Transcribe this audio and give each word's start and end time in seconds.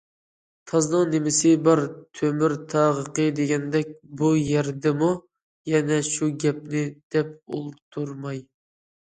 «تازنىڭ 0.69 1.09
نېمىسى 1.09 1.51
بار، 1.67 1.81
تۆمۈر 2.19 2.55
تاغىقى» 2.71 3.25
دېگەندەك 3.41 3.91
بۇ 4.23 4.31
يەردىمۇ 4.39 5.11
يەنە 5.75 6.01
شۇ 6.09 6.31
گەپنى 6.47 6.83
دەپ 7.19 7.31
ئولتۇرماي. 7.61 8.43